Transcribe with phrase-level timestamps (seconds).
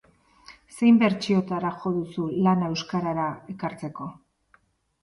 [0.77, 4.11] Zein bertsiotara jo duzu lana euskarara ekartzeko?